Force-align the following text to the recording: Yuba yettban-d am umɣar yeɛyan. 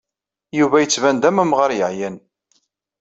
Yuba 0.57 0.77
yettban-d 0.81 1.23
am 1.29 1.41
umɣar 1.43 1.71
yeɛyan. 1.77 2.15